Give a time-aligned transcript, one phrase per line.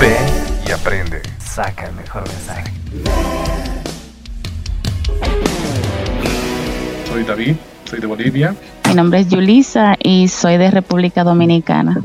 [0.00, 0.16] Ve
[0.68, 1.22] y aprende.
[1.38, 2.72] Saca el mejor mensaje.
[7.08, 8.54] Soy David, soy de Bolivia.
[8.88, 11.98] Mi nombre es Yulisa y soy de República Dominicana.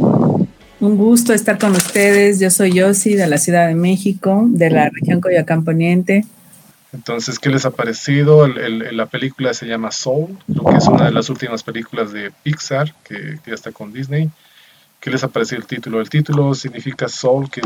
[0.80, 2.40] Un gusto estar con ustedes.
[2.40, 6.26] Yo soy Yossi de la Ciudad de México, de la región Coyoacán Poniente.
[6.94, 8.46] Entonces, ¿qué les ha parecido?
[8.46, 12.32] El, la película se llama Soul, creo que es una de las últimas películas de
[12.44, 14.30] Pixar que, ya está con Disney.
[15.00, 16.02] ¿Qué les ha parecido el título?
[16.02, 17.62] El título significa Soul, que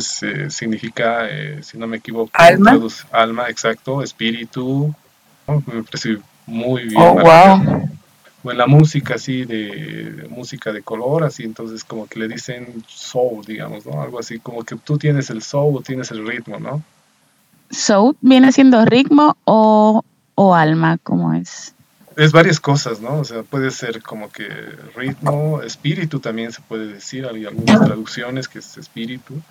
[0.49, 2.77] significa, eh, si no me equivoco, alma.
[3.11, 4.93] alma, exacto, espíritu.
[5.47, 7.01] Me parece muy bien.
[7.01, 7.89] Oh, wow.
[8.43, 13.45] Bueno, la música así, de, música de color, así, entonces como que le dicen soul,
[13.45, 14.01] digamos, ¿no?
[14.01, 16.81] Algo así, como que tú tienes el soul, tienes el ritmo, ¿no?
[17.69, 20.03] Soul viene siendo ritmo o,
[20.55, 21.75] alma, ¿cómo es?
[22.15, 23.19] Es varias cosas, ¿no?
[23.19, 24.49] O sea, puede ser como que
[24.95, 29.41] ritmo, espíritu también se puede decir, hay algunas traducciones que es espíritu.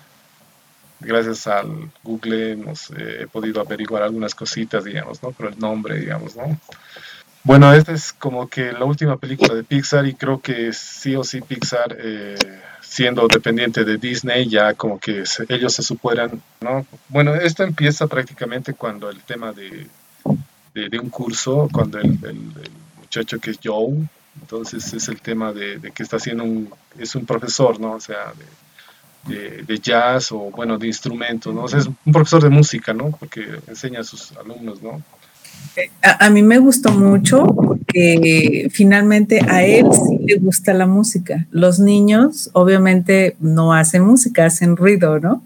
[0.99, 5.31] Gracias al Google hemos, eh, he podido averiguar algunas cositas, digamos, ¿no?
[5.31, 6.59] Pero el nombre, digamos, ¿no?
[7.43, 11.23] Bueno, esta es como que la última película de Pixar y creo que sí o
[11.23, 11.97] sí Pixar...
[11.99, 12.35] Eh,
[12.91, 16.85] siendo dependiente de Disney, ya como que ellos se superan, ¿no?
[17.07, 19.87] Bueno, esto empieza prácticamente cuando el tema de,
[20.73, 22.17] de, un curso, cuando el,
[22.97, 24.07] muchacho que es Joe,
[24.39, 27.93] entonces es el tema de, que está haciendo un, es un profesor, ¿no?
[27.93, 28.33] O sea,
[29.27, 31.63] de, de, jazz o, bueno, de instrumentos, ¿no?
[31.63, 33.11] O sea, es un profesor de música, ¿no?
[33.11, 35.01] Porque enseña a sus alumnos, ¿no?
[36.01, 41.47] A, mí me gustó mucho porque finalmente a él sí le gusta la música.
[41.51, 45.43] Los niños obviamente no hacen música, hacen ruido, ¿no?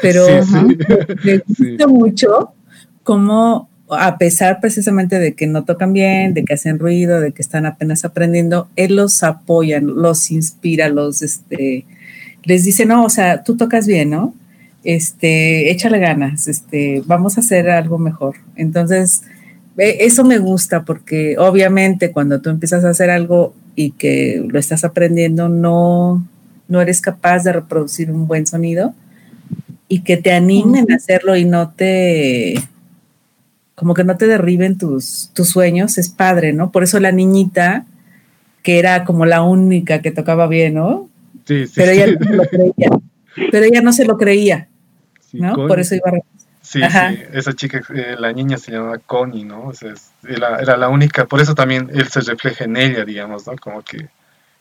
[0.00, 0.26] Pero
[1.24, 2.52] me gusta mucho
[3.04, 7.42] cómo a pesar precisamente de que no tocan bien, de que hacen ruido, de que
[7.42, 11.84] están apenas aprendiendo, él los apoya, los inspira, los, este,
[12.44, 14.34] les dice, no, o sea, tú tocas bien, ¿no?
[14.84, 18.36] Este, échale ganas, este, vamos a hacer algo mejor.
[18.56, 19.22] Entonces,
[19.76, 24.84] eso me gusta porque obviamente cuando tú empiezas a hacer algo y que lo estás
[24.84, 26.26] aprendiendo, no,
[26.68, 28.94] no eres capaz de reproducir un buen sonido
[29.88, 32.54] y que te animen a hacerlo y no te,
[33.82, 36.70] como que no te derriben tus, tus sueños, es padre, ¿no?
[36.70, 37.84] Por eso la niñita,
[38.62, 41.08] que era como la única que tocaba bien, ¿no?
[41.44, 41.72] Sí, sí.
[41.74, 42.90] Pero ella no se lo creía.
[43.50, 44.68] Pero ella no se lo creía,
[45.32, 45.66] ¿no?
[45.66, 46.20] Por eso iba a
[46.60, 49.66] Sí, sí, esa chica, eh, la niña se llamaba Connie, ¿no?
[49.66, 53.56] O sea, era, la única, por eso también él se refleja en ella, digamos, ¿no?
[53.56, 54.08] Como que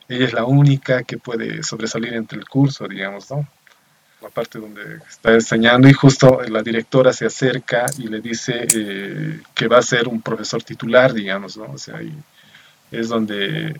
[0.09, 3.47] ella es la única que puede sobresalir entre el curso, digamos, ¿no?
[4.21, 9.41] La parte donde está enseñando y justo la directora se acerca y le dice eh,
[9.55, 11.71] que va a ser un profesor titular, digamos, ¿no?
[11.71, 12.13] O sea, y
[12.91, 13.79] es donde,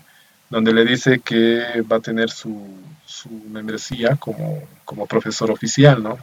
[0.49, 2.67] donde le dice que va a tener su,
[3.05, 6.17] su membresía como, como profesor oficial, ¿no?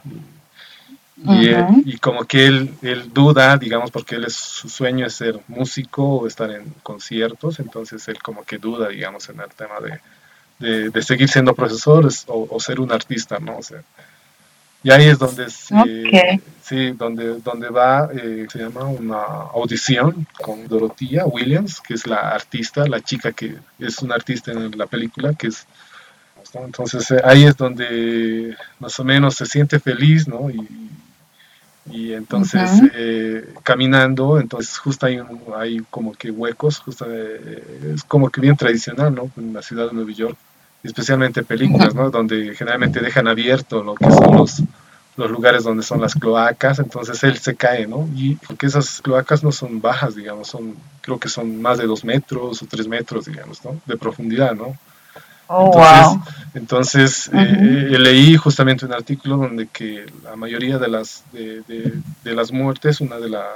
[1.85, 6.03] Y, como que él, él duda, digamos, porque él es, su sueño es ser músico
[6.03, 9.99] o estar en conciertos, entonces él como que duda, digamos, en el tema de,
[10.59, 13.57] de, seguir siendo profesor o, ser un artista, ¿no?
[13.57, 13.81] O sea,
[14.81, 19.21] y ahí es donde, sí, donde, donde va, eh, se llama una
[19.53, 24.77] audición con Dorothea Williams, que es la artista, la chica que es una artista en
[24.77, 25.65] la película, que es
[26.53, 30.49] entonces eh, ahí es donde más o menos se siente feliz, ¿no?
[30.49, 30.67] Y,
[31.91, 35.19] y entonces eh, caminando, entonces justo hay,
[35.55, 39.31] hay como que huecos, justo eh, es como que bien tradicional, ¿no?
[39.37, 40.37] En la ciudad de Nueva York,
[40.83, 42.09] especialmente películas, ¿no?
[42.09, 44.63] Donde generalmente dejan abierto lo que son los,
[45.17, 48.07] los lugares donde son las cloacas, entonces él se cae, ¿no?
[48.15, 52.03] Y porque esas cloacas no son bajas, digamos, son, creo que son más de dos
[52.03, 53.79] metros o tres metros, digamos, ¿no?
[53.85, 54.77] De profundidad, ¿no?
[55.51, 56.23] Oh,
[56.53, 61.63] entonces, eh, eh, leí justamente un artículo donde que la mayoría de las, de,
[62.23, 63.47] de, las muertes, una de, la,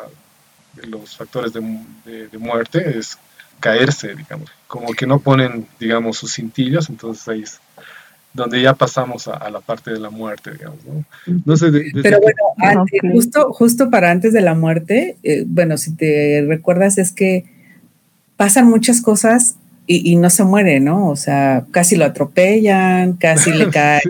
[0.74, 1.62] de los factores de,
[2.40, 3.20] muerte es
[3.64, 4.52] caerse, digamos.
[4.68, 7.62] Como que no ponen, digamos, sus cintillos, entonces ahí es
[8.34, 10.80] donde ya pasamos a, la parte de la muerte, digamos.
[11.46, 11.56] ¿no?
[11.56, 11.72] sé,
[12.02, 12.20] Pero
[12.58, 12.84] bueno,
[13.14, 17.46] justo, justo para antes de la muerte, eh, bueno, si te recuerdas, es que
[18.36, 21.10] pasan muchas cosas y, no se muere, ¿no?
[21.10, 24.02] O sea, casi lo atropellan, casi le cae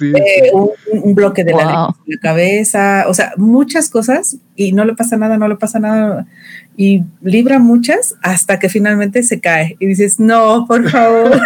[0.00, 5.38] eh, Un, bloque de la, cabeza, o sea, muchas cosas y no le pasa nada,
[5.38, 6.26] no le pasa nada
[6.76, 11.40] y libra muchas hasta que finalmente se cae y dices, no, por favor.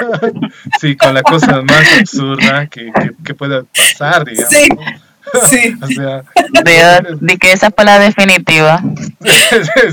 [0.80, 2.90] sí, con la cosa más absurda que,
[3.24, 4.50] que, pueda pasar, digamos.
[4.50, 4.68] Sí.
[5.50, 5.74] Sí.
[5.82, 6.24] o sea,
[7.20, 8.82] de, que esa fue la definitiva.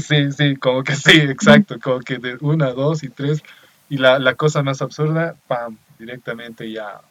[0.08, 3.44] sí, sí, como que sí, exacto, como que de una, dos y tres
[3.90, 7.02] y la, la cosa más absurda, pam, directamente ya.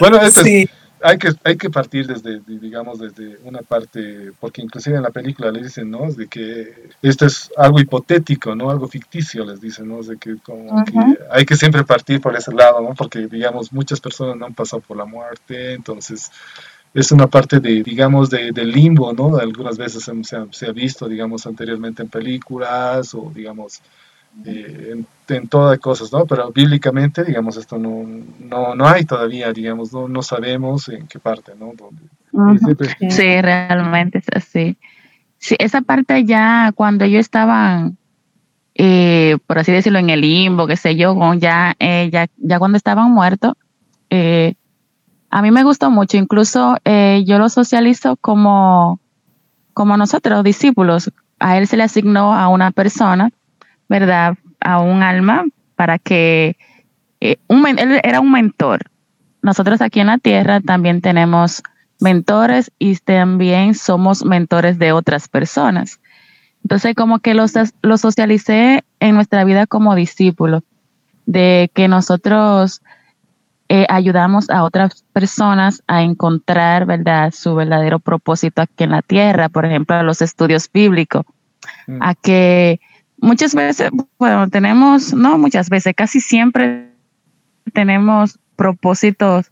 [0.00, 0.68] Bueno, esto, es,
[1.02, 5.50] hay que, hay que partir desde, digamos, desde una parte, porque inclusive en la película
[5.50, 6.10] le dicen, ¿no?
[6.12, 8.70] De que esto es algo hipotético, ¿no?
[8.70, 10.02] Algo ficticio, les dicen, ¿no?
[10.02, 10.92] De que, como que
[11.30, 12.94] hay que siempre partir por ese lado, ¿no?
[12.94, 16.30] Porque, digamos, muchas personas no han pasado por la muerte, entonces
[16.92, 19.36] es una parte de, digamos, de, del limbo, ¿no?
[19.38, 23.80] Algunas veces se ha, se ha, visto, digamos, anteriormente en películas o, digamos,
[24.44, 26.26] eh, en, en todas cosas, ¿no?
[26.26, 28.04] Pero bíblicamente, digamos, esto no,
[28.38, 31.72] no, no hay todavía, digamos, no, no sabemos en qué parte, ¿no?
[33.10, 34.76] Sí, realmente es así.
[35.38, 37.90] Sí, esa parte ya cuando yo estaba,
[38.74, 42.76] eh, por así decirlo, en el limbo, qué sé yo, ya, eh, ya, ya cuando
[42.76, 43.54] estaban muertos,
[44.10, 44.54] eh,
[45.30, 49.00] a mí me gustó mucho, incluso eh, yo lo socializo como,
[49.72, 51.10] como nosotros, discípulos.
[51.38, 53.30] A él se le asignó a una persona,
[53.90, 54.38] ¿verdad?
[54.60, 55.44] A un alma
[55.74, 56.56] para que
[57.20, 58.84] eh, un, él era un mentor.
[59.42, 61.62] Nosotros aquí en la tierra también tenemos
[62.00, 66.00] mentores y también somos mentores de otras personas.
[66.62, 67.52] Entonces, como que los,
[67.82, 70.62] lo socialicé en nuestra vida como discípulos,
[71.26, 72.82] de que nosotros
[73.68, 79.48] eh, ayudamos a otras personas a encontrar, ¿verdad?, su verdadero propósito aquí en la tierra,
[79.48, 81.24] por ejemplo, a los estudios bíblicos,
[81.88, 82.02] mm.
[82.02, 82.80] a que
[83.20, 86.90] muchas veces, bueno, tenemos, no muchas veces, casi siempre
[87.72, 89.50] tenemos propósitos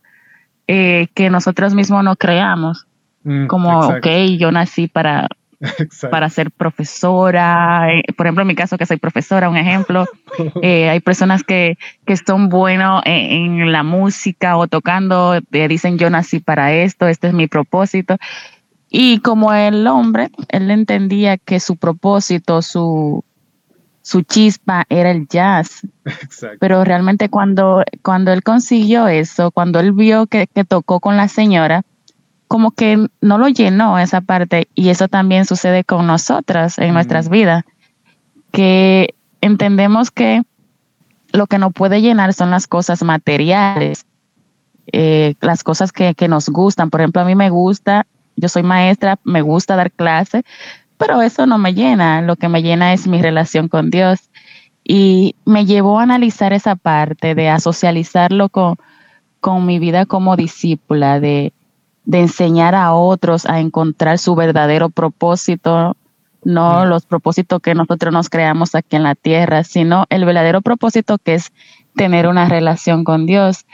[0.66, 2.86] eh, que nosotros mismos no creamos,
[3.24, 4.08] mm, como, exacto.
[4.08, 5.28] ok, yo nací para
[6.10, 7.92] para ser profesora.
[7.92, 10.06] Eh, por ejemplo, en mi caso, que soy profesora, un ejemplo.
[10.62, 16.10] Eh, hay personas que, que son buenos en, en, la música o tocando, dicen yo
[16.10, 18.16] nací para esto, este es mi propósito.
[18.88, 23.24] Y como el hombre, él entendía que su propósito, su,
[24.08, 25.86] su chispa era el jazz.
[26.06, 26.56] Exacto.
[26.60, 31.28] Pero realmente cuando, cuando él consiguió eso, cuando él vio que, que tocó con la
[31.28, 31.82] señora,
[32.46, 36.94] como que no lo llenó esa parte y eso también sucede con nosotras en mm.
[36.94, 37.64] nuestras vidas,
[38.50, 40.42] que entendemos que
[41.32, 44.06] lo que no puede llenar son las cosas materiales,
[44.90, 46.88] eh, las cosas que, que, nos gustan.
[46.88, 48.06] Por ejemplo, a mí me gusta,
[48.36, 50.44] yo soy maestra, me gusta dar clase,
[50.98, 52.20] pero eso no me llena.
[52.20, 54.30] Lo que me llena es mi relación con Dios.
[54.84, 58.76] Y me llevó a analizar esa parte, de a socializarlo con,
[59.40, 61.52] con mi vida como discípula, de,
[62.04, 65.96] de enseñar a otros a encontrar su verdadero propósito,
[66.42, 71.18] no los propósitos que nosotros nos creamos aquí en la tierra, sino el verdadero propósito
[71.18, 71.52] que es
[71.96, 73.66] tener una relación con Dios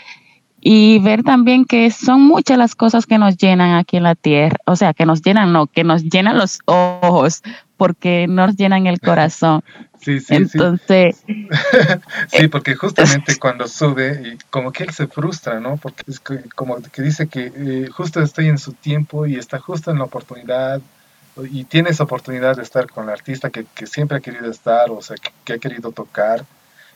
[0.66, 4.56] y ver también que son muchas las cosas que nos llenan aquí en la tierra,
[4.64, 7.42] o sea, que nos llenan, no, que nos llenan los ojos,
[7.76, 9.62] porque nos llenan el corazón.
[10.04, 11.48] Sí, sí, Entonces, sí.
[12.28, 15.78] sí, porque justamente cuando sube, y como que él se frustra, ¿no?
[15.78, 19.58] Porque es que, como que dice que eh, justo estoy en su tiempo y está
[19.58, 20.82] justo en la oportunidad,
[21.50, 24.90] y tiene esa oportunidad de estar con el artista que, que siempre ha querido estar,
[24.90, 26.44] o sea, que, que, ha querido tocar,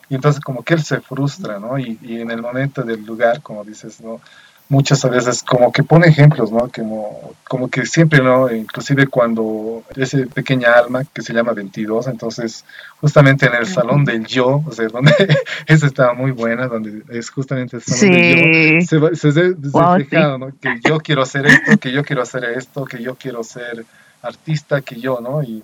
[0.08, 1.78] y entonces como que él se frustra, ¿no?
[1.78, 4.20] Y, y en el momento del lugar, como dices, ¿no?
[4.69, 6.70] muchas veces como que pone ejemplos, ¿no?
[6.75, 8.52] Como, como que siempre, ¿no?
[8.52, 12.64] Inclusive cuando ese pequeña alma que se llama 22, entonces
[13.00, 15.12] justamente en el salón del yo, o sea, donde
[15.66, 18.10] esa estaba muy buena, donde es justamente el salón sí.
[18.10, 20.40] del yo, se, se, se wow, reflejado, sí.
[20.40, 20.52] ¿no?
[20.60, 23.86] Que yo quiero hacer esto, que yo quiero hacer esto, que yo quiero ser
[24.22, 25.43] artista, que yo, ¿no?
[25.43, 25.62] Y,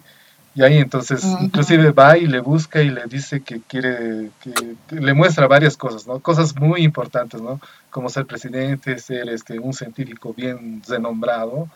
[0.54, 1.44] y ahí entonces, uh -huh.
[1.44, 4.52] inclusive va y le busca y le dice que quiere, que,
[4.88, 6.20] que, le muestra varias cosas, ¿no?
[6.20, 7.60] Cosas muy importantes, ¿no?
[7.90, 11.68] Como ser presidente, ser este, un científico bien renombrado,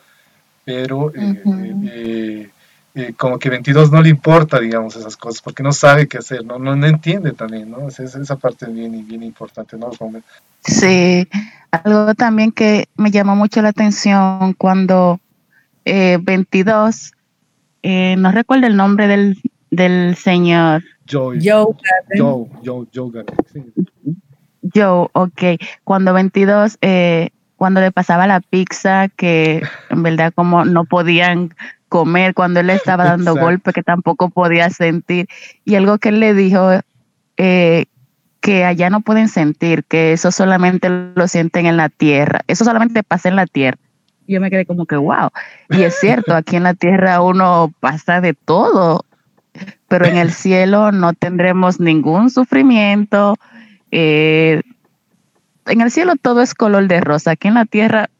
[0.65, 1.91] pero uh -huh.
[1.91, 2.51] eh,
[2.95, 6.45] eh, como que 22 no le importa, digamos, esas cosas, porque no sabe qué hacer,
[6.45, 7.89] no, no, no entiende también, ¿no?
[7.89, 9.91] Es, esa parte bien, bien importante, ¿no?
[10.65, 11.29] Sí,
[11.71, 15.21] algo también que me llamó mucho la atención cuando
[15.85, 17.13] eh, 22
[17.83, 19.39] eh, no recuerdo el nombre del,
[19.71, 20.83] del señor.
[21.11, 21.39] Joe.
[21.43, 21.75] Joe.
[22.17, 23.65] Joe, Joe, Joe, sí.
[24.75, 25.43] Joe, ok.
[25.85, 31.55] Cuando 22, eh, cuando le pasaba la pizza, que en verdad como no podían
[31.89, 35.29] comer, cuando él le estaba dando golpe, que tampoco podía sentir.
[35.65, 36.71] Y algo que él le dijo,
[37.37, 37.87] eh,
[38.41, 42.41] que allá no pueden sentir, que eso solamente lo sienten en la tierra.
[42.47, 43.79] Eso solamente pasa en la tierra
[44.29, 45.31] yo me quedé como que, wow.
[45.71, 49.05] Y es cierto, aquí en la tierra uno pasa de todo,
[49.89, 53.37] pero en el cielo no tendremos ningún sufrimiento.
[53.91, 54.63] Eh,
[55.67, 58.11] en el cielo todo es color de rosa, aquí en la tierra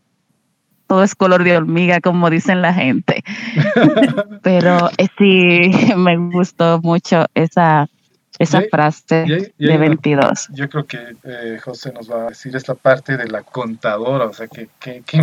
[0.89, 3.23] todo es color de hormiga, como dicen la gente.
[4.43, 7.89] pero eh, sí, me gustó mucho esa,
[8.39, 10.49] esa frase de 22.
[10.53, 14.33] yo creo que eh, José nos va a decir esta parte de la contadora, o
[14.33, 15.23] sea, que, que, sí,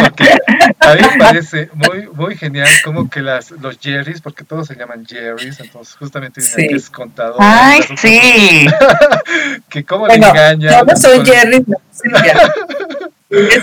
[0.00, 0.38] porque
[0.80, 4.76] a mí me parece muy, muy genial como que las, los Jerrys, porque todos se
[4.76, 6.68] llaman Jerrys, entonces justamente sí.
[6.68, 7.36] que es contadora.
[7.40, 8.66] ¡Ay, sí!
[9.68, 10.86] que cómo le engañan.
[10.86, 11.76] No soy Jerry, no,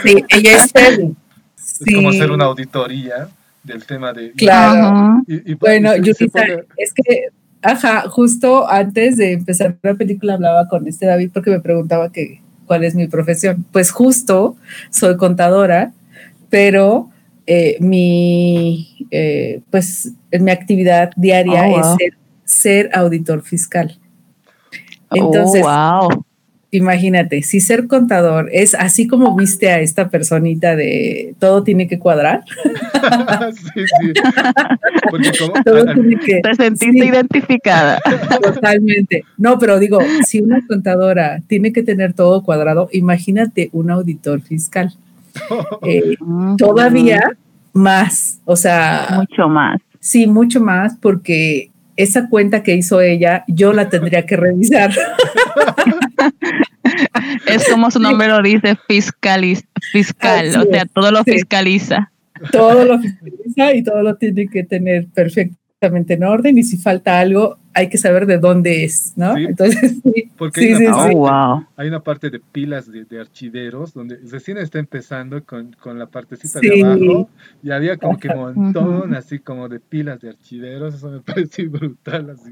[0.03, 0.71] sí, ella es.
[0.75, 3.29] Es como hacer una auditoría
[3.63, 4.31] del tema de...
[4.33, 5.21] Claro.
[5.27, 6.43] Y, bueno, Yurita,
[6.77, 7.27] es que,
[7.61, 12.41] ajá, justo antes de empezar la película hablaba con este David porque me preguntaba que
[12.65, 13.65] cuál es mi profesión.
[13.71, 14.55] Pues justo
[14.89, 15.93] soy contadora,
[16.49, 17.09] pero
[17.45, 23.97] eh, mi, eh, pues, mi actividad diaria oh, es ser, ser, auditor fiscal.
[25.09, 26.26] Oh, Entonces, oh, wow
[26.77, 31.99] imagínate, si ser contador es así como viste a esta personita de todo tiene que
[31.99, 32.43] cuadrar.
[33.73, 34.13] sí, sí.
[35.09, 35.31] Porque
[36.43, 37.99] Te sentiste identificada.
[38.41, 39.23] Totalmente.
[39.37, 44.93] No, pero digo, si una contadora tiene que tener todo cuadrado, imagínate un auditor fiscal.
[45.83, 46.15] Eh,
[46.57, 47.21] todavía
[47.73, 49.07] más, o sea.
[49.15, 49.79] Mucho más.
[49.99, 54.91] Sí, mucho más, porque esa cuenta que hizo ella, yo la tendría que revisar.
[57.47, 62.11] es como su nombre lo dice, fiscaliz, fiscal, o sea, todo lo fiscaliza.
[62.51, 65.07] Todo lo fiscaliza y todo lo tiene que tener
[65.79, 69.37] perfectamente en orden y si falta algo hay que saber de dónde es, ¿no?
[69.37, 70.31] Entonces, sí.
[70.35, 74.79] Porque hay, una parte, oh, hay, una parte, de pilas de, archiveros donde recién está
[74.79, 77.29] empezando con, con la partecita de abajo
[77.61, 81.69] y había como que un montón así como de pilas de archiveros, eso me pareció
[81.69, 82.31] brutal.
[82.31, 82.51] Así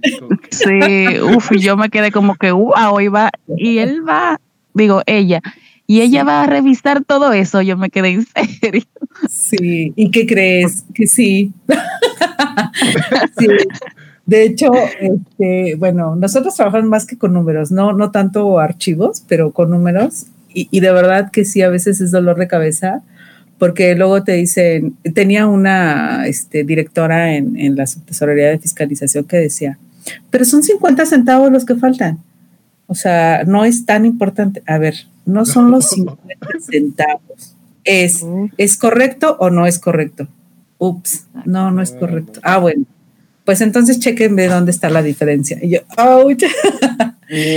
[0.52, 4.40] Sí, uff, yo me quedé como que, wow, y va, y él va,
[4.76, 5.42] digo, ella,
[5.88, 8.26] y ella va a revisar todo eso, yo me quedé en
[8.62, 8.84] serio.
[9.30, 10.84] Sí, ¿y qué crees?
[10.94, 11.54] Que sí.
[13.40, 13.48] sí.
[14.26, 19.52] De hecho, este, bueno, nosotros trabajamos más que con números, no, no tanto archivos, pero
[19.52, 20.26] con números.
[20.58, 23.04] Y, de verdad que sí, a veces es dolor de cabeza,
[23.60, 29.36] porque luego te dicen, tenía una este, directora en, en la subtesorería de fiscalización que
[29.36, 29.78] decía,
[30.30, 32.20] pero son 50 centavos los que faltan.
[32.88, 34.62] O sea, no es tan importante.
[34.68, 37.56] A ver, no son los 50 centavos.
[37.84, 38.26] Es,
[38.58, 40.28] ¿es correcto o no es correcto?
[40.78, 42.40] Ups, no, no es correcto.
[42.44, 42.86] Ah, bueno
[43.46, 45.58] pues entonces chequen de dónde está la diferencia.
[45.62, 46.44] Y yo, ¡ouch!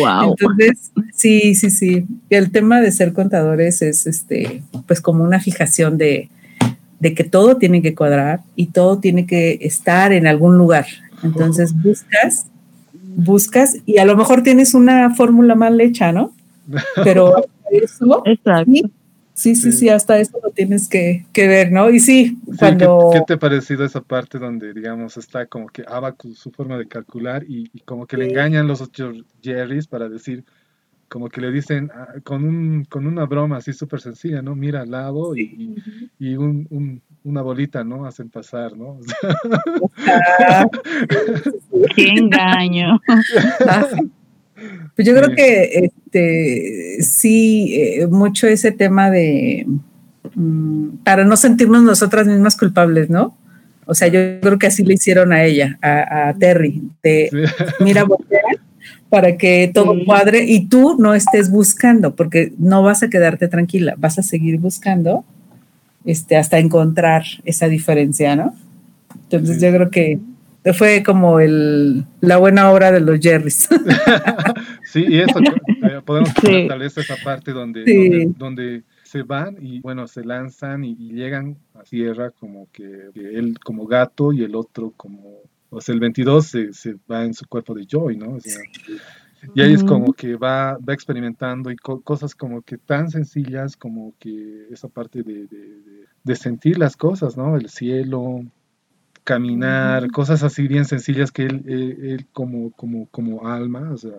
[0.00, 0.34] Wow.
[0.38, 2.06] Entonces, sí, sí, sí.
[2.30, 6.28] El tema de ser contadores es este, pues como una fijación de,
[7.00, 10.86] de que todo tiene que cuadrar y todo tiene que estar en algún lugar.
[11.22, 12.46] Entonces buscas,
[13.18, 16.32] buscas y a lo mejor tienes una fórmula mal hecha, ¿no?
[17.04, 18.90] Pero eso Exacto.
[19.34, 21.90] Sí, sí, sí, hasta eso lo tienes que, ver, ¿no?
[21.90, 23.10] Y sí, cuando...
[23.12, 26.88] ¿qué, te ha parecido esa parte donde, digamos, está como que Abacu, su forma de
[26.88, 30.44] calcular y, como que le engañan los ocho Jerrys para decir,
[31.08, 34.56] como que le dicen ah, con, un, con una broma así súper sencilla, ¿no?
[34.56, 35.76] Mira, lado y,
[36.18, 38.06] y, un, una bolita, ¿no?
[38.06, 38.98] Hacen pasar, ¿no?
[41.94, 43.00] ¡Qué engaño!
[44.96, 49.66] Pues yo creo que este, sí, eh, mucho ese tema de,
[50.34, 53.36] mm, para no sentirnos nosotras mismas culpables, ¿no?
[53.86, 57.30] O sea, yo creo que así le hicieron a ella, a, Terry, de
[57.80, 58.40] mira, voltea
[59.08, 63.94] para que todo cuadre y tú no estés buscando, porque no vas a quedarte tranquila,
[63.96, 65.24] vas a seguir buscando
[66.08, 68.54] este, hasta encontrar esa diferencia, ¿no?
[69.24, 70.18] Entonces yo creo que
[70.72, 73.68] fue como el, la buena obra de los Jerrys.
[74.84, 76.66] sí, y eso eh, podemos sí.
[76.66, 81.82] tal vez esa parte donde, donde, se van y bueno, se lanzan y, llegan a
[81.82, 86.72] tierra como que, él como gato y el otro como, o sea, el 22 se,
[86.72, 88.38] se va en su cuerpo de Joy, ¿no?
[89.54, 94.14] Y ahí es como que va, va experimentando y cosas como que tan sencillas como
[94.18, 97.56] que esa parte de, de, de sentir las cosas, ¿no?
[97.56, 98.44] El cielo,
[99.28, 104.16] caminar, cosas así bien sencillas que él, él, como, como, como alma, o sea,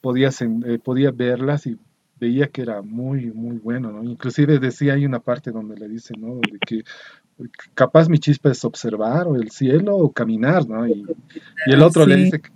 [0.00, 0.30] podía,
[0.66, 1.78] eh, podía verlas y
[2.18, 4.02] veía que era muy, muy bueno, ¿no?
[4.02, 6.34] Inclusive decía, hay una parte donde le dice, ¿no?
[6.34, 6.82] De que
[7.74, 10.86] capaz mi chispa es observar o el cielo o caminar, ¿no?
[10.86, 11.04] Y,
[11.66, 12.50] el otro le dice, que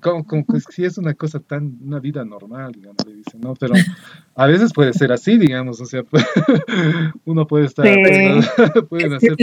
[0.71, 3.55] si es una cosa tan, una vida normal, digamos, le dice, ¿no?
[3.55, 3.75] Pero
[4.35, 6.03] a veces puede ser así, digamos, o sea,
[7.25, 7.87] uno puede estar,
[8.89, 9.37] pueden hacer...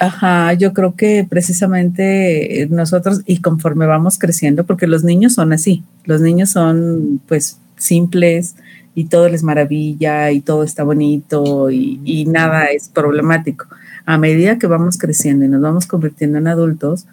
[0.00, 5.82] Ajá, yo creo que precisamente nosotros y conforme vamos creciendo, porque los niños son así,
[6.04, 8.54] los niños son pues simples
[8.94, 13.66] y todo les maravilla y todo está bonito y, nada es problemático.
[14.08, 17.04] A medida que vamos creciendo y nos vamos convirtiendo en adultos,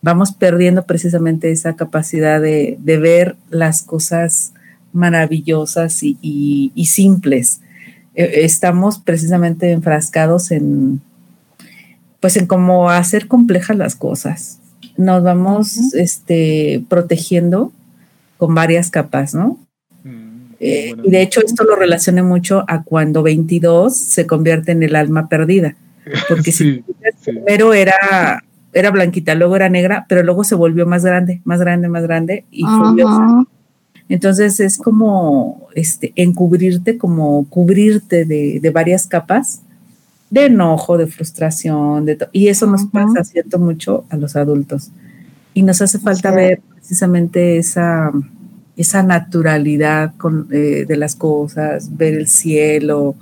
[0.00, 4.54] vamos perdiendo precisamente esa capacidad de, ver las cosas
[4.94, 7.60] maravillosas y, simples.
[8.14, 11.02] E, estamos precisamente enfrascados en,
[12.18, 14.58] pues en cómo hacer complejas las cosas.
[14.96, 17.72] Nos vamos este, protegiendo
[18.38, 19.58] con varias capas, ¿no?
[20.02, 24.82] Mm, eh, y de hecho esto lo relacione mucho a cuando 22 se convierte en
[24.82, 25.76] el alma perdida,
[26.28, 26.84] porque si
[27.24, 31.88] primero era era blanquita, luego era negra, pero luego se volvió más grande, más grande,
[31.88, 32.64] más grande y
[34.08, 39.62] Entonces es como este, encubrirte, como cubrirte de, varias capas
[40.30, 44.90] de enojo, de frustración, de y eso nos pasa, siento mucho, a los adultos.
[45.54, 48.12] Y nos hace falta ver precisamente esa,
[48.76, 50.12] esa naturalidad
[50.52, 53.16] eh, de las cosas, ver el cielo,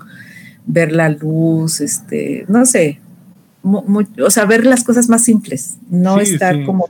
[0.66, 3.00] ver la luz, este, no sé,
[3.62, 6.86] o sea, ver las cosas más simples, no estar como...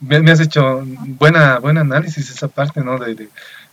[0.00, 0.84] Me, has hecho
[1.18, 2.98] buena, buen análisis esa parte, ¿no?
[2.98, 3.28] De,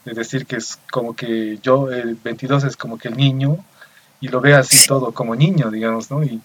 [0.06, 3.58] decir que es como que yo, el 22 es como que el niño,
[4.22, 6.24] y lo ve así todo como niño, digamos, ¿no?
[6.24, 6.42] Y,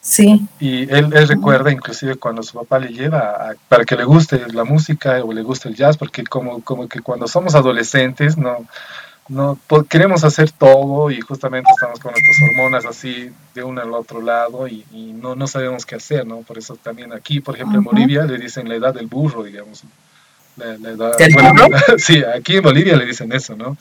[0.00, 0.46] sí.
[0.58, 4.64] Y él, él recuerda inclusive cuando su papá le lleva para que le guste la
[4.64, 8.66] música o le guste el jazz, porque como, como que cuando somos adolescentes, ¿no?
[9.30, 9.58] No
[9.88, 14.66] queremos hacer todo y justamente estamos con nuestras hormonas así de uno al otro lado
[14.66, 16.38] y, no, no sabemos qué hacer, ¿no?
[16.38, 19.84] Por eso también aquí, por ejemplo, en Bolivia le dicen la edad del burro, digamos.
[20.56, 21.12] La, edad,
[21.98, 23.76] sí, aquí en Bolivia le dicen eso, ¿no?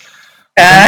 [0.55, 0.87] Ah.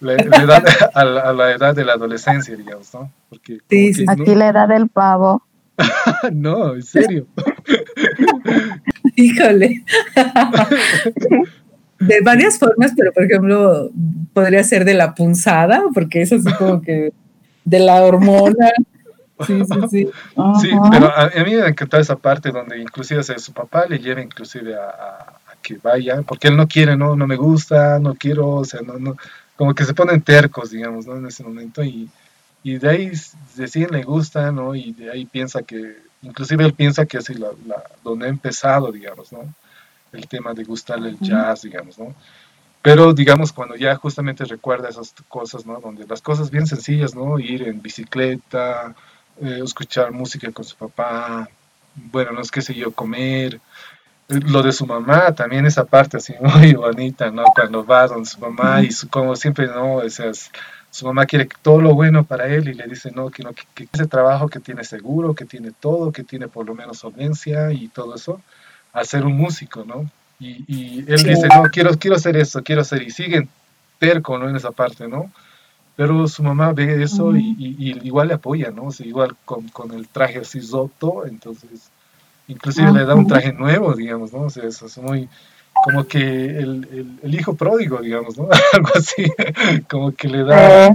[0.00, 3.12] La, edad, a, la, edad de la adolescencia, digamos, ¿no?
[3.28, 3.58] Porque,
[4.08, 5.42] aquí la edad del pavo.
[6.32, 7.26] no, en serio.
[9.16, 9.84] Híjole.
[12.00, 13.90] De varias formas, pero por ejemplo,
[14.32, 17.12] podría ser de la punzada, porque es así como que
[17.64, 18.70] de la hormona.
[19.46, 20.10] Sí, sí, sí.
[20.60, 24.74] Sí, pero a, mí me encanta esa parte donde inclusive su papá le lleva inclusive
[24.76, 28.82] a, que vaya, porque él no quiere, no, no me gusta, no quiero, o sea,
[28.82, 29.16] no, no,
[29.56, 31.16] como que se ponen tercos, digamos, ¿no?
[31.16, 32.10] En ese momento y,
[32.62, 33.12] y de ahí
[33.56, 34.74] deciden le gusta, ¿no?
[34.74, 38.92] Y de ahí piensa que, inclusive él piensa que es la, la, donde ha empezado,
[38.92, 39.40] digamos, ¿no?
[40.12, 42.14] El tema de gustarle el jazz, digamos, ¿no?
[42.82, 45.80] Pero, digamos, cuando ya justamente recuerda esas cosas, ¿no?
[45.80, 47.38] Donde las cosas bien sencillas, ¿no?
[47.38, 48.94] Ir en bicicleta,
[49.40, 51.48] eh, escuchar música con su papá,
[51.94, 53.60] bueno, no es qué sé yo, comer.
[54.28, 57.44] Lo de su mamá, también esa parte así muy bonita, ¿no?
[57.54, 60.02] Cuando va donde su mamá y su, como siempre, ¿no?
[60.02, 60.50] Esas,
[60.90, 63.88] su mamá quiere todo lo bueno para él y le dice, no, que, no, que
[63.92, 67.88] ese trabajo que tiene seguro, que tiene todo, que tiene por lo menos solvencia y
[67.88, 68.40] todo eso
[68.92, 70.10] a ser un músico, ¿no?
[70.38, 73.48] Y, él dice, no, quiero, quiero hacer eso, quiero hacer, y siguen
[73.98, 74.48] terco, ¿no?
[74.48, 75.30] En esa parte, ¿no?
[75.96, 78.84] Pero su mamá ve eso y, igual le apoya, ¿no?
[78.84, 81.90] O sea, igual con, con, el traje así roto, entonces,
[82.48, 84.42] inclusive le da un traje nuevo, digamos, ¿no?
[84.42, 85.28] O sea, eso es muy,
[85.84, 88.48] como que el, el, hijo pródigo, digamos, ¿no?
[88.72, 89.30] Algo así,
[89.90, 90.94] como que le da,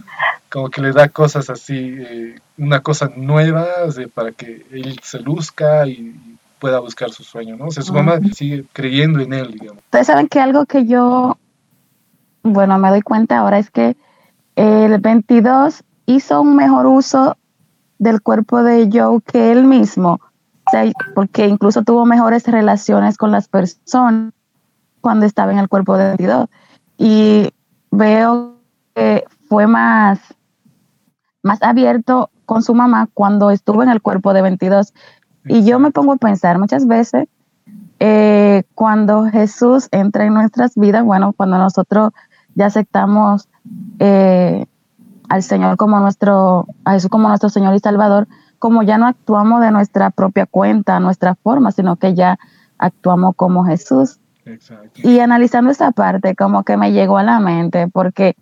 [0.50, 3.68] como que le da cosas así, eh, una cosa nueva
[4.14, 7.66] para que él se luzca y, pueda buscar su sueño, ¿no?
[7.66, 9.84] O sea, su mamá sigue creyendo en él, digamos.
[9.84, 11.38] Ustedes saben que algo que yo,
[12.44, 13.96] bueno, me doy cuenta ahora es que
[14.56, 17.38] el 22 hizo un mejor uso
[17.98, 20.20] del cuerpo de Joe que él mismo,
[20.68, 24.34] o sea, porque incluso tuvo mejores relaciones con las personas
[25.02, 26.50] cuando estaba en el cuerpo de 22.
[26.98, 27.54] Y
[27.92, 28.56] veo
[28.96, 30.20] que fue más,
[31.44, 34.94] más abierto con su mamá cuando estuvo en el cuerpo de 22
[35.46, 37.28] y yo me pongo a pensar muchas veces,
[38.00, 42.12] eh, cuando Jesús entra en nuestras vidas, bueno, cuando nosotros
[42.56, 43.48] ya aceptamos
[44.00, 44.66] eh,
[45.30, 48.28] al Señor como nuestro, a Jesús como nuestro Señor y Salvador,
[48.60, 52.38] como ya no actuamos de nuestra propia cuenta, nuestra forma, sino que ya
[52.78, 54.20] actuamos como Jesús.
[54.96, 58.36] Y analizando esa parte, como que me llegó a la mente, porque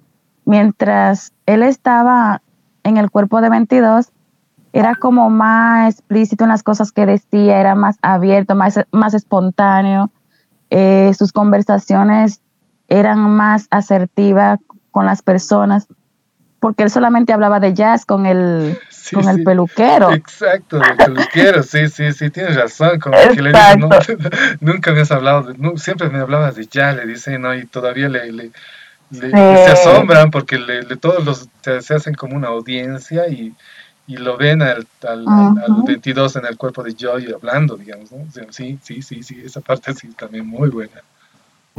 [0.45, 2.41] mientras él estaba
[2.83, 4.11] en el cuerpo de 22,
[4.73, 10.09] era como más explícito en las cosas que decía, era más abierto, más, más espontáneo.
[10.71, 12.41] Eh, sus conversaciones
[12.87, 14.59] eran más asertivas
[14.89, 15.87] con las personas,
[16.59, 18.79] porque él solamente hablaba de jazz con el,
[19.13, 20.11] con el peluquero.
[20.11, 22.99] Exacto, el peluquero, sí, sí, sí, tienes razón.
[22.99, 23.51] Como que le
[24.59, 27.53] nunca me has hablado, de, siempre me hablabas de jazz, le dicen, ¿no?
[27.53, 28.51] Y todavía le, le,
[29.11, 33.53] se asombran porque le, todos los se hacen como una audiencia y
[34.05, 35.25] y lo ven al, al,
[35.85, 38.25] 22 en el cuerpo de Joy hablando, digamos, ¿no?
[38.49, 41.01] sí, sí, sí, sí, esa parte sí también muy buena.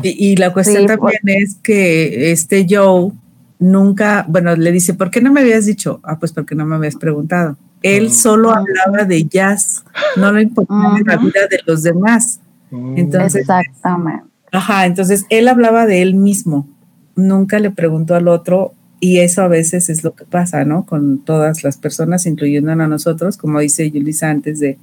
[0.02, 3.12] Y, la cuestión también es que este Joe
[3.60, 6.00] nunca, bueno, le dice, ¿por qué no me habías dicho?
[6.02, 7.56] Ah, pues porque no me habías preguntado.
[7.82, 9.84] él solo hablaba de jazz,
[10.16, 12.40] no le importaba la vida de los demás.
[12.72, 14.24] Entonces, Exactamente.
[14.50, 16.68] Ajá, entonces él hablaba de él mismo,
[17.14, 20.86] nunca le preguntó al otro y eso a veces es lo que pasa, ¿no?
[20.86, 24.78] Con todas las personas, incluyendo a nosotros, como dice Yulisa antes de,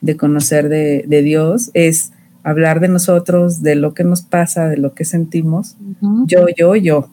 [0.00, 4.76] de conocer de, de, Dios, es hablar de nosotros, de lo que nos pasa, de
[4.76, 6.26] lo que sentimos, uh -huh.
[6.26, 7.08] yo, yo, yo.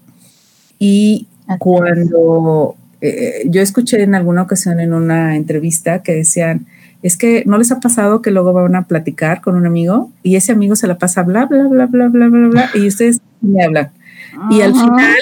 [0.77, 1.27] Y
[1.59, 6.65] cuando eh, yo escuché en alguna ocasión en una entrevista que decían,
[7.01, 10.37] es que no les ha pasado que luego van a platicar con un amigo y
[10.37, 13.63] ese amigo se la pasa bla, bla, bla, bla, bla, bla, bla, y ustedes me
[13.63, 13.91] hablan.
[14.35, 14.57] Uh -huh.
[14.57, 15.15] Y al final,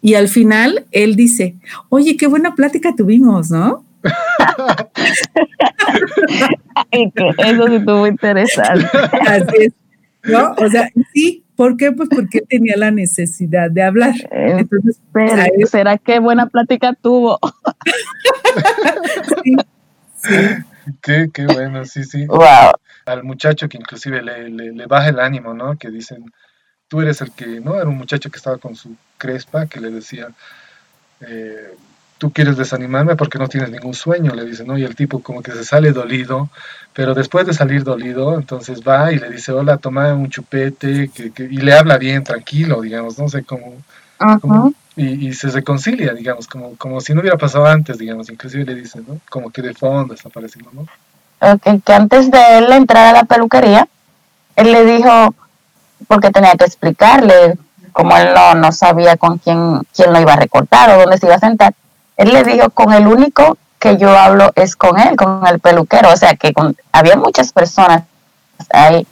[0.00, 1.56] y al final él dice,
[1.88, 3.84] oye, qué buena plática tuvimos, ¿no?
[6.90, 8.86] Eso sí estuvo interesante.
[9.26, 9.72] Así es.
[10.22, 10.52] ¿No?
[10.52, 11.92] O sea, sí, ¿por qué?
[11.92, 14.14] Pues porque tenía la necesidad de hablar.
[14.30, 15.50] Entonces, Pero, ahí...
[15.66, 17.38] ¿será que buena plática tuvo?
[19.44, 19.56] sí,
[20.16, 20.36] sí.
[21.02, 22.26] Qué, qué bueno, sí, sí.
[22.26, 22.72] Wow.
[23.06, 25.76] Al muchacho que inclusive le, le, le, baja el ánimo, ¿no?
[25.76, 26.24] Que dicen,
[26.90, 27.76] tú eres el que, ¿no?
[27.76, 30.28] Era un muchacho que estaba con su crespa, que le decía,
[31.20, 31.72] eh,
[32.18, 34.76] tú quieres desanimarme porque no tienes ningún sueño, le dice, ¿no?
[34.76, 36.50] Y el tipo como que se sale dolido,
[36.92, 41.30] pero después de salir dolido, entonces va y le dice, hola, toma un chupete, que,
[41.30, 43.82] que, y le habla bien, tranquilo, digamos, no sé cómo...
[44.96, 48.74] Y, y, se reconcilia, digamos, como, como si no hubiera pasado antes, digamos, inclusive le
[48.74, 49.18] dice, ¿no?
[49.30, 50.86] Como que de fondo está apareciendo, ¿no?
[51.40, 53.88] Okay, que antes de él entrar a la peluquería,
[54.56, 55.34] él le dijo,
[56.08, 57.56] porque tenía que explicarle,
[57.92, 61.26] como él no, no sabía con quién, quién lo iba a recortar o dónde se
[61.26, 61.74] iba a sentar,
[62.16, 66.10] él le dijo, con el único que yo hablo es con él, con el peluquero,
[66.10, 68.02] o sea que con, había muchas personas
[68.72, 69.06] ahí,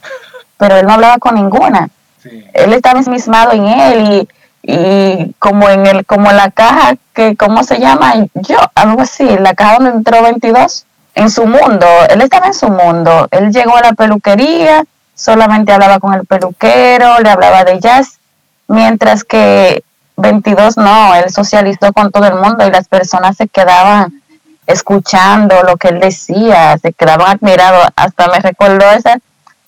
[0.57, 1.89] pero él no hablaba con ninguna.
[2.21, 2.45] Sí.
[2.53, 4.29] Él estaba ensimismado en él y
[4.61, 9.53] y como en el como la caja que cómo se llama yo algo así la
[9.53, 13.81] caja donde entró 22 en su mundo él estaba en su mundo él llegó a
[13.81, 14.83] la peluquería
[15.19, 18.19] solamente hablaba con el peluquero le hablaba de jazz
[18.67, 19.83] mientras que
[20.17, 24.21] 22 no él socializó con todo el mundo y las personas se quedaban
[24.67, 29.19] escuchando lo que él decía se quedaban admirados hasta me recordó esa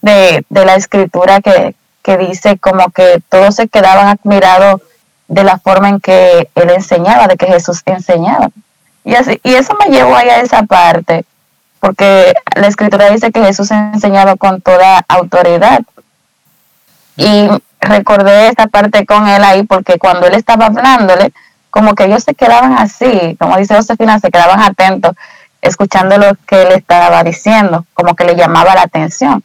[0.02, 4.82] de, de la escritura que, que dice como que todos se quedaban admirados
[5.32, 8.50] de la forma en que él enseñaba, de que Jesús enseñaba.
[9.06, 11.24] Y, así, y eso me llevó ahí a esa parte,
[11.82, 15.82] porque la escritura dice que Jesús enseñaba con toda autoridad.
[17.18, 17.50] Y
[17.82, 21.34] recordé esta parte con él ahí, porque cuando él estaba hablándole,
[21.70, 25.14] como que ellos se quedaban así, como dice Josefina, se quedaban atentos,
[25.62, 29.44] escuchando lo que él estaba diciendo, como que le llamaba la atención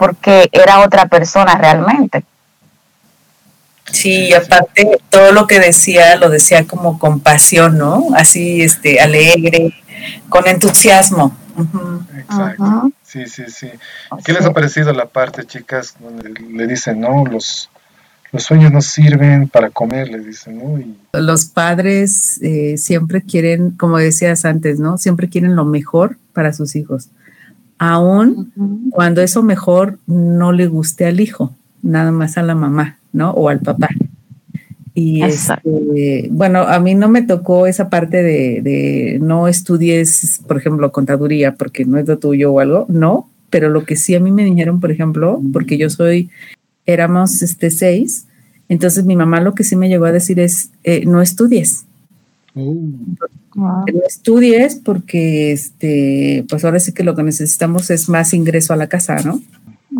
[0.00, 2.24] porque era otra persona realmente.
[3.92, 8.06] Sí, y aparte todo lo que decía lo decía como con pasión, ¿no?
[8.14, 9.74] Así, este, alegre,
[10.30, 11.36] con entusiasmo.
[11.60, 12.18] Uh -huh.
[12.18, 12.62] Exacto.
[12.62, 12.92] Uh -huh.
[13.02, 13.70] Sí, sí, sí.
[14.24, 17.70] ¿Qué les ha parecido la parte, chicas, donde le dicen, no, los,
[18.32, 20.78] los sueños no sirven para comer, le dicen, ¿no?
[20.78, 20.96] Y...
[21.12, 24.98] Los padres eh, siempre quieren, como decías antes, ¿no?
[24.98, 27.10] Siempre quieren lo mejor para sus hijos
[27.80, 28.90] aún uh -huh.
[28.90, 33.30] cuando eso mejor no le guste al hijo, nada más a la mamá, ¿no?
[33.30, 33.88] O al papá.
[35.00, 40.58] Y este, bueno, a mí no me tocó esa parte de, de, no estudies, por
[40.58, 44.20] ejemplo, contaduría porque no es lo tuyo o algo, no, pero lo que sí a
[44.20, 46.28] mí me dijeron, por ejemplo, porque yo soy,
[46.84, 48.26] éramos este seis,
[48.68, 51.86] entonces mi mamá lo que sí me llegó a decir es, eh, no estudies.
[52.54, 52.90] Uh.
[53.54, 53.84] Wow.
[53.86, 58.72] Que no estudies porque este pues ahora sí que lo que necesitamos es más ingreso
[58.72, 59.40] a la casa, ¿no?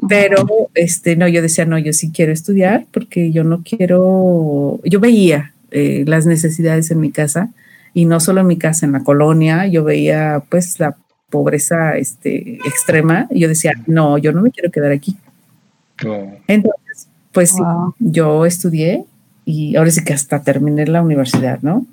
[0.08, 5.00] Pero este no, yo decía, no, yo sí quiero estudiar porque yo no quiero, yo
[5.00, 7.50] veía eh, las necesidades en mi casa
[7.92, 10.96] y no solo en mi casa, en la colonia, yo veía pues la
[11.28, 15.16] pobreza este, extrema y yo decía, no, yo no me quiero quedar aquí.
[16.06, 16.30] Oh.
[16.46, 17.94] Entonces, pues wow.
[17.98, 19.04] sí, yo estudié
[19.44, 21.84] y ahora sí que hasta terminé la universidad, ¿no?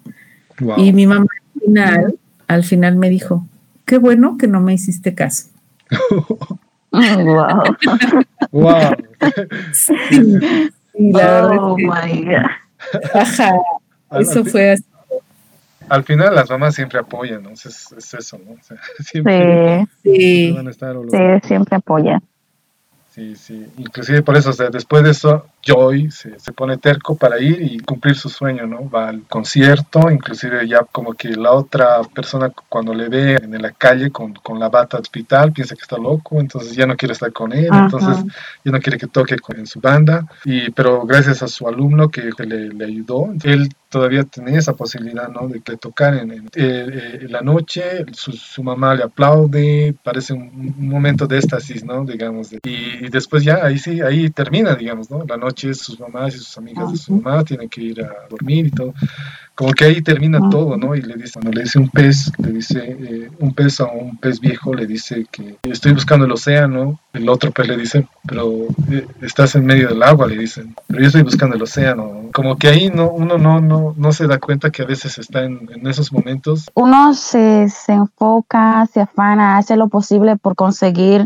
[0.60, 0.76] Wow.
[0.78, 3.48] Y mi mamá al final, al final me dijo,
[3.86, 5.48] qué bueno que no me hiciste caso.
[6.92, 7.64] wow.
[8.52, 8.96] wow.
[9.74, 13.12] Sí, sí, la oh verdad my God.
[13.14, 13.54] Ajá,
[14.20, 14.84] eso fue así.
[15.90, 17.52] Al final las mamás siempre apoyan, ¿no?
[17.52, 18.54] Es, es eso, ¿no?
[18.54, 22.22] O sea, siempre sí, van a estar sí, siempre apoyan.
[23.12, 23.66] Sí, sí.
[23.78, 27.62] Inclusive por eso, o sea, después de eso, Joy se, se, pone terco para ir
[27.62, 28.90] y cumplir su sueño, ¿no?
[28.90, 33.72] Va al concierto, inclusive ya como que la otra persona cuando le ve en la
[33.72, 37.34] calle con, con la bata hospital piensa que está loco, entonces ya no quiere estar
[37.34, 38.24] con él, entonces
[38.64, 42.10] ya no quiere que toque con, en su banda, y, pero gracias a su alumno
[42.10, 45.48] que, le, le ayudó, él todavía tenía esa posibilidad, ¿no?
[45.48, 50.76] De, que tocar en, en, eh, la noche, su, su, mamá le aplaude, parece un,
[50.78, 52.06] un momento de éxtasis, ¿no?
[52.06, 55.24] Digamos, y, y, después ya ahí sí, ahí termina, digamos, ¿no?
[55.28, 58.68] La noche sus mamás y sus amigas de su mamá tienen que ir a dormir
[58.68, 58.94] y todo
[59.58, 60.94] como que ahí termina todo, ¿no?
[60.94, 64.16] Y le dice, cuando le dice un pez, le dice, eh, un pez a un
[64.18, 68.68] pez viejo le dice que estoy buscando el océano, el otro pez le dice, pero
[68.92, 72.30] eh, estás en medio del agua, le dicen, pero yo estoy buscando el océano.
[72.34, 75.44] Como que ahí no, uno no, no, no se da cuenta que a veces está
[75.44, 76.70] en, en esos momentos.
[76.76, 81.26] Uno se, se enfoca, se afana, hace lo posible por conseguir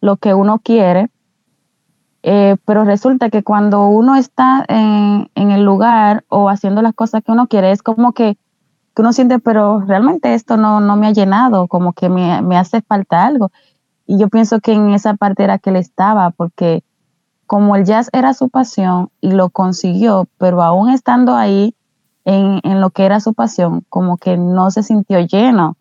[0.00, 1.08] lo que uno quiere,
[2.26, 7.30] eh, pero resulta que cuando uno está en, el lugar o haciendo las cosas que
[7.30, 8.38] uno quiere, es como que,
[8.94, 12.56] que uno siente, pero realmente esto no, no me ha llenado, como que me, me,
[12.56, 13.52] hace falta algo.
[14.06, 16.82] Y yo pienso que en esa parte era que él estaba, porque
[17.46, 21.74] como el jazz era su pasión y lo consiguió, pero aún estando ahí
[22.24, 25.76] en, en lo que era su pasión, como que no se sintió lleno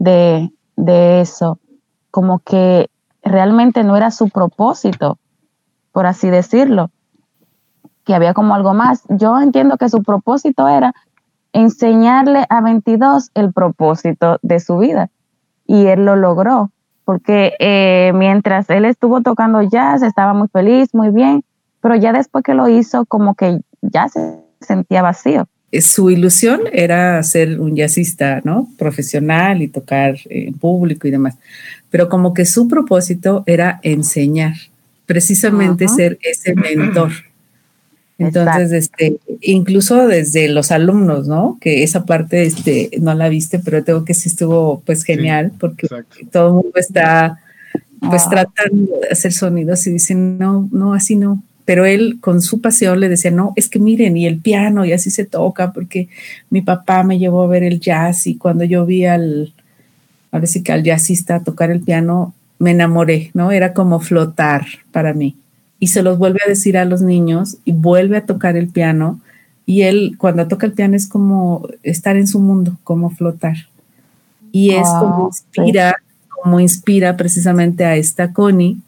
[0.00, 1.60] de, de eso,
[2.10, 2.90] como que
[3.22, 5.18] realmente no era su propósito
[5.94, 6.90] por así decirlo,
[8.04, 9.04] que había como algo más.
[9.08, 10.92] Yo entiendo que su propósito era
[11.52, 15.08] enseñarle a 22 el propósito de su vida
[15.68, 16.72] y él lo logró,
[17.04, 21.44] porque eh, mientras él estuvo tocando jazz estaba muy feliz, muy bien,
[21.80, 25.46] pero ya después que lo hizo como que ya se sentía vacío.
[25.80, 28.66] Su ilusión era ser un jazzista, ¿no?
[28.76, 31.38] Profesional y tocar en público y demás,
[31.88, 34.54] pero como que su propósito era enseñar
[35.06, 35.94] precisamente Ajá.
[35.94, 37.12] ser ese mentor.
[38.18, 41.58] Entonces, este, incluso desde los alumnos, ¿no?
[41.60, 45.56] Que esa parte este, no la viste, pero tengo que sí estuvo pues genial sí,
[45.58, 46.16] porque exacto.
[46.30, 47.40] todo el mundo está
[48.08, 48.30] pues oh.
[48.30, 51.42] tratando de hacer sonidos y dicen, no, no, así no.
[51.64, 54.92] Pero él con su pasión le decía, no, es que miren, y el piano, y
[54.92, 56.08] así se toca, porque
[56.50, 59.54] mi papá me llevó a ver el jazz y cuando yo vi al,
[60.30, 63.52] ahora sí que al jazzista tocar el piano, me enamoré, ¿no?
[63.52, 65.36] Era como flotar para mí.
[65.78, 69.20] Y se los vuelve a decir a los niños y vuelve a tocar el piano.
[69.66, 73.56] Y él, cuando toca el piano, es como estar en su mundo, como flotar.
[74.50, 76.28] Y es oh, como inspira, sí.
[76.42, 78.78] como inspira precisamente a esta Connie.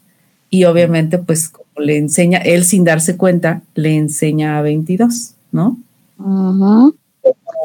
[0.49, 5.77] Y obviamente, pues, como le enseña, él sin darse cuenta, le enseña a 22, ¿no?
[6.17, 6.95] Uh -huh.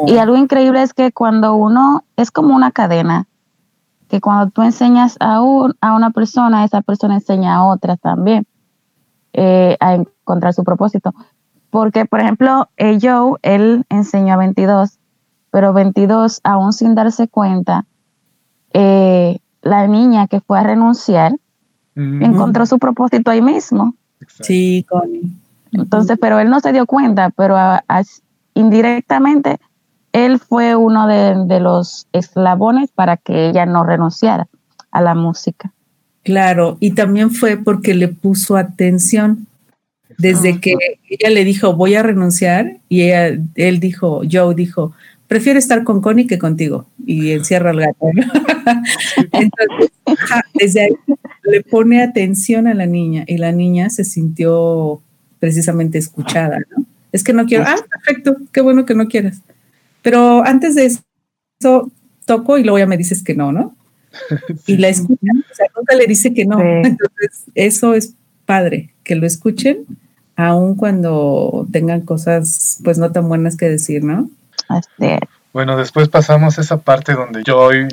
[0.06, 3.26] Y algo increíble es que cuando uno es como una cadena,
[4.12, 8.46] que cuando tú enseñas a, un, a una persona, esa persona enseña a otra también
[9.32, 11.14] eh, a encontrar su propósito.
[11.70, 14.98] Porque, por ejemplo, eh, Joe, él enseñó a 22,
[15.50, 17.86] pero 22, aún sin darse cuenta,
[18.74, 21.32] eh, la niña que fue a renunciar,
[21.94, 22.26] mm -hmm.
[22.26, 23.94] encontró su propósito ahí mismo.
[24.20, 24.44] Exacto.
[24.44, 25.22] Sí, Connie.
[25.72, 28.02] Entonces, pero él no se dio cuenta, pero a, a,
[28.52, 29.58] indirectamente
[30.12, 34.48] él fue uno de, de, los eslabones para que ella no renunciara
[34.90, 35.72] a la música.
[36.22, 39.46] Claro, y también fue porque le puso atención.
[40.18, 40.74] Desde que
[41.08, 44.92] ella le dijo, voy a renunciar, y ella, él dijo, Joe dijo,
[45.26, 48.06] prefiero estar con Connie que contigo, y encierra el gato.
[49.32, 49.90] Entonces,
[50.54, 50.90] desde ahí
[51.44, 55.00] le pone atención a la niña, y la niña se sintió
[55.40, 56.84] precisamente escuchada, ¿no?
[57.10, 59.42] Es que no quiero, ah, perfecto, qué bueno que no quieras.
[60.02, 61.90] Pero antes de eso,
[62.26, 63.74] toco y luego ya me dices que no, ¿no?
[64.28, 64.36] Sí.
[64.66, 66.58] Y la escuchan, o sea, nunca le dice que no.
[66.58, 66.64] Sí.
[66.64, 69.86] Entonces, eso es padre, que lo escuchen,
[70.36, 74.28] aun cuando tengan cosas, pues, no tan buenas que decir, ¿no?
[74.68, 74.88] Así
[75.52, 77.88] Bueno, después pasamos esa parte donde Joy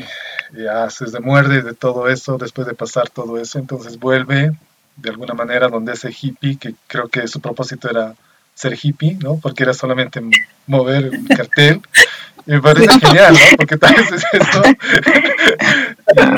[0.57, 4.51] ya se muerde de todo eso, después de pasar todo eso, entonces vuelve
[4.97, 8.15] de alguna manera donde ese hippie, que creo que su propósito era
[8.59, 9.37] ser hippie, ¿no?
[9.37, 10.21] Porque era solamente
[10.67, 11.81] mover el cartel.
[12.45, 13.57] Y me parece genial, ¿no?
[13.57, 14.63] Porque tal vez es eso.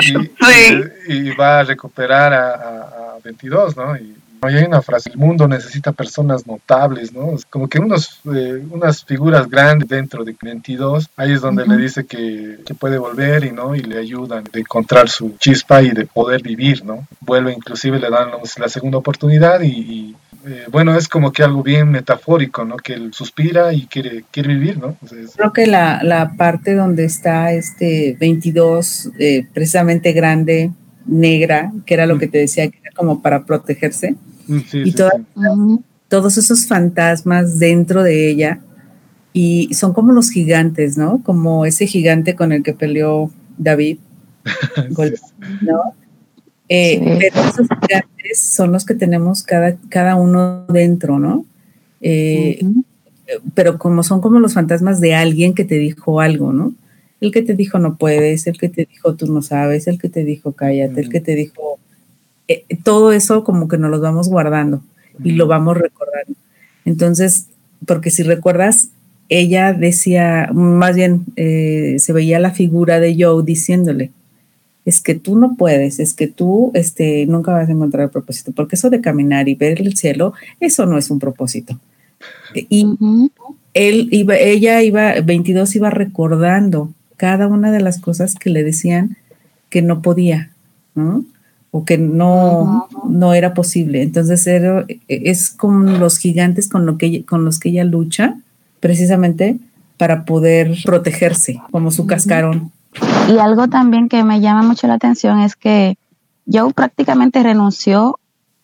[0.00, 0.84] y, sí.
[1.08, 3.96] y, y, va a recuperar a, a, a 22, ¿no?
[3.96, 7.36] Y, hay una frase, el mundo necesita personas notables, ¿no?
[7.48, 11.76] Como que unos, eh, unas figuras grandes dentro de 22, ahí es donde uh -huh.
[11.76, 13.74] le dice que, que, puede volver y, ¿no?
[13.74, 17.06] y le ayudan de encontrar su chispa y de poder vivir, ¿no?
[17.20, 21.62] Vuelve inclusive, le dan la segunda oportunidad y, y eh, bueno, es como que algo
[21.62, 22.76] bien metafórico, ¿no?
[22.76, 24.96] Que él suspira y quiere, quiere vivir, ¿no?
[25.36, 30.72] Creo que la, la, parte donde está este 22, eh, precisamente grande,
[31.06, 34.16] negra, que era lo que te decía, que era como para protegerse,
[34.60, 35.78] sí, y sí, toda, sí.
[36.08, 38.60] todos esos fantasmas dentro de ella
[39.32, 41.22] y son como los gigantes, ¿no?
[41.22, 43.98] Como ese gigante con el que peleó David.
[45.62, 45.94] ¿no?
[46.68, 51.46] Eh, pero esos gigantes son los que tenemos cada, cada uno dentro, ¿no?
[52.00, 52.60] Eh,
[53.54, 56.74] pero como son como los fantasmas de alguien que te dijo algo, ¿no?
[57.20, 60.08] El que te dijo no puedes, el que te dijo tú no sabes, el que
[60.08, 61.71] te dijo cállate, el que te dijo...
[62.52, 64.82] Eh, todo eso como que nos lo vamos guardando
[65.22, 66.34] y lo vamos recordando.
[66.84, 67.46] Entonces,
[67.86, 68.88] porque si recuerdas,
[69.28, 74.10] ella decía, más bien eh, se veía la figura de Joe diciéndole,
[74.84, 78.52] es que tú no puedes, es que tú este, nunca vas a encontrar el propósito,
[78.52, 81.78] porque eso de caminar y ver el cielo, eso no es un propósito.
[82.54, 82.86] Y
[83.74, 89.16] él iba, ella iba, 22 iba recordando cada una de las cosas que le decían
[89.70, 90.50] que no podía,
[90.94, 91.24] ¿no?
[91.72, 94.02] O que no, no era posible.
[94.02, 94.46] Entonces
[95.08, 98.36] es como los gigantes con, lo que, con los que ella lucha,
[98.78, 99.58] precisamente
[99.96, 102.72] para poder protegerse, como su cascarón.
[103.28, 105.96] Y algo también que me llama mucho la atención es que
[106.50, 108.18] Joe prácticamente renunció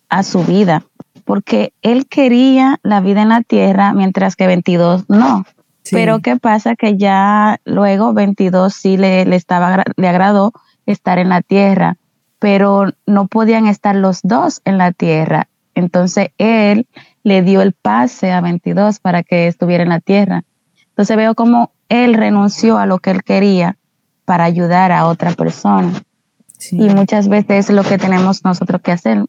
[0.09, 0.85] a su vida,
[1.25, 5.45] porque él quería la vida en la tierra, mientras que 22 no.
[5.91, 6.77] Pero ¿qué pasa?
[6.77, 10.53] Que ya luego 22 sí le, le, estaba, le agradó
[10.87, 11.97] estar en la tierra,
[12.39, 15.49] pero no podían estar los dos en la tierra.
[15.75, 16.87] Entonces él
[17.23, 20.45] le dio el pase a 22 para que estuviera en la tierra.
[20.89, 23.77] Entonces veo como él renunció a lo que él quería
[24.25, 25.93] para ayudar a otra persona.
[26.71, 29.25] Y muchas veces es lo que tenemos nosotros que hacer,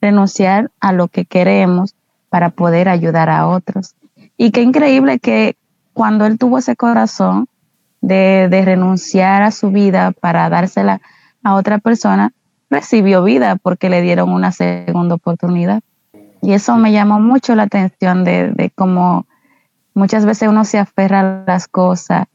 [0.00, 1.94] renunciar a lo que queremos
[2.30, 3.96] para poder ayudar a otros.
[4.36, 5.56] Y qué increíble que
[5.92, 7.46] cuando él tuvo ese corazón
[8.00, 11.02] de, renunciar a su vida para dársela
[11.42, 12.32] a otra persona,
[12.70, 15.82] recibió vida porque le dieron una segunda oportunidad.
[16.40, 19.26] Y eso me llamó mucho la atención de, de cómo
[19.92, 22.26] muchas veces uno se aferra a las cosas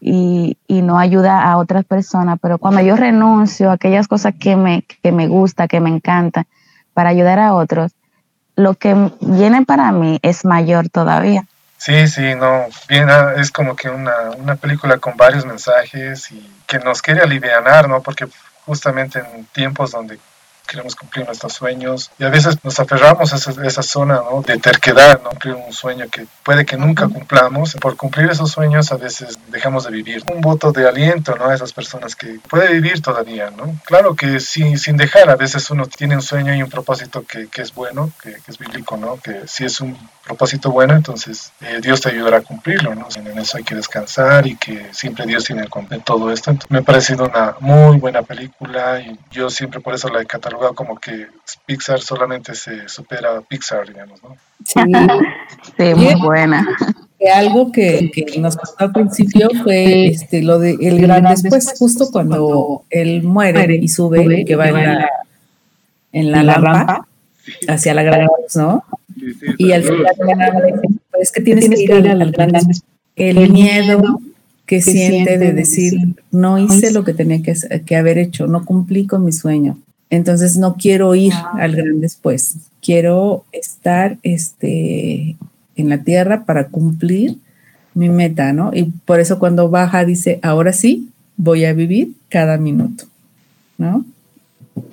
[0.00, 4.54] y, y, no ayuda a otras personas, pero cuando yo renuncio a aquellas cosas que
[4.54, 6.46] me, que me gusta, que me encantan,
[6.92, 7.92] para ayudar a otros,
[8.54, 11.44] lo que viene para mí es mayor todavía.
[11.76, 16.48] Sí, sí, no, bien, ah, es como que una, una película con varios mensajes y
[16.66, 18.00] que nos quiere aliviar, ¿no?
[18.00, 18.26] Porque
[18.66, 20.18] justamente en tiempos donde
[20.66, 24.42] queremos cumplir nuestros sueños y a veces nos aferramos a esa, zona ¿no?
[24.42, 25.30] de terquedad, ¿no?
[25.30, 27.74] cumplir un sueño que puede que nunca cumplamos.
[27.80, 30.24] Por cumplir esos sueños a veces dejamos de vivir.
[30.32, 31.46] Un voto de aliento ¿no?
[31.46, 33.50] a esas personas que puede vivir todavía.
[33.50, 33.76] ¿no?
[33.84, 37.48] Claro que sin, sin dejar, a veces uno tiene un sueño y un propósito que,
[37.48, 39.18] que es bueno, que, que, es bíblico, ¿no?
[39.20, 42.94] que si es un propósito bueno, entonces eh, Dios te ayudará a cumplirlo.
[42.94, 43.08] ¿no?
[43.14, 46.56] En eso hay que descansar y que siempre Dios tiene el control de todo esto.
[46.68, 50.53] me ha parecido una muy buena película y yo siempre por eso la he catalogado
[50.74, 51.26] como que
[51.66, 54.36] Pixar solamente se supera a Pixar, digamos, ¿no?
[54.64, 54.80] Sí,
[55.96, 56.66] muy buena.
[57.34, 62.10] Algo que, que, nos pasó al principio fue este, lo de el gran después, justo
[62.12, 65.10] cuando él muere y sube, que va en la,
[66.12, 67.06] en la, rampa
[67.66, 68.84] hacia la gran ¿no?
[69.58, 70.06] y al final
[71.20, 72.52] es que tienes que ir al gran
[73.16, 74.20] El miedo
[74.66, 75.94] que siente de decir,
[76.30, 79.78] no hice lo que tenía que, que haber hecho, no cumplí con mi sueño.
[80.14, 81.52] Entonces no quiero ir ah.
[81.58, 85.36] al gran después, quiero estar este,
[85.76, 87.36] en la tierra para cumplir
[87.94, 88.70] mi meta, ¿no?
[88.72, 93.04] Y por eso cuando baja dice, ahora sí, voy a vivir cada minuto,
[93.78, 94.04] ¿no?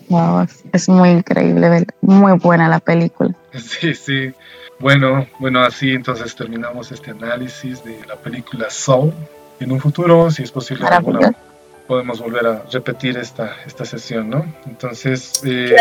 [0.10, 3.34] Wow, es muy increíble, muy buena la película.
[3.54, 4.32] Sí, sí.
[4.80, 9.14] Bueno, bueno, así entonces terminamos este análisis de la película Soul.
[9.60, 11.36] En un futuro, si es posible, alguna,
[11.88, 14.46] podemos volver a repetir esta, esta sesión, ¿no?
[14.66, 15.76] Entonces, eh,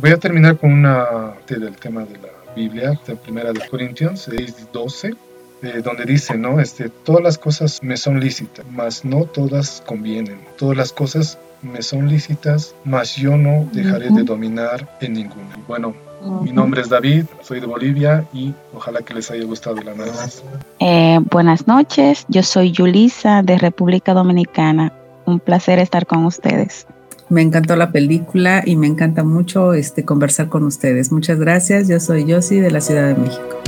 [0.00, 4.20] voy a terminar con una parte del tema de la Biblia, de Primera de Corintios
[4.22, 5.14] 6, 12,
[5.62, 6.60] eh, donde dice, ¿no?
[6.60, 10.40] Este, todas las cosas me son lícitas, mas no todas convienen.
[10.56, 15.56] Todas las cosas me son lícitas, mas yo no dejaré de dominar en ninguna.
[15.66, 19.88] Bueno, mi nombre es David, soy de Bolivia y ojalá que les haya gustado el
[19.88, 20.42] análisis.
[20.80, 24.92] Eh, buenas noches, yo soy Yulisa de República Dominicana.
[25.26, 26.86] Un placer estar con ustedes.
[27.28, 31.10] Me encantó la película y me encanta mucho este, conversar con ustedes.
[31.12, 33.60] Muchas gracias, yo soy Yossi de la Ciudad de México.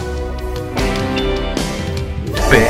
[2.50, 2.66] Ve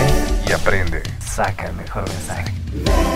[0.48, 1.02] y aprende.
[1.20, 3.15] Saca el mejor mensaje.